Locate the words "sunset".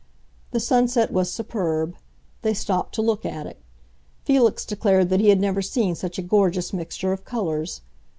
0.59-1.13